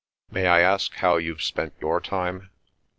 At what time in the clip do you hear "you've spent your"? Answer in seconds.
1.17-2.01